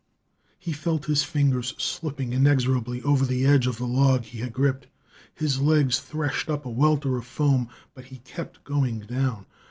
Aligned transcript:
He 0.57 0.71
felt 0.73 1.05
his 1.05 1.23
fingers 1.23 1.75
slipping 1.77 2.33
inexorably 2.33 3.03
over 3.03 3.23
the 3.23 3.45
edge 3.45 3.67
of 3.67 3.77
the 3.77 3.85
log 3.85 4.23
he 4.23 4.39
had 4.39 4.51
gripped; 4.51 4.87
his 5.31 5.61
legs 5.61 5.99
threshed 5.99 6.49
up 6.49 6.65
a 6.65 6.71
welter 6.71 7.17
of 7.17 7.27
foam, 7.27 7.69
but 7.93 8.05
he 8.05 8.17
kept 8.17 8.63
going 8.63 9.01
down. 9.01 9.45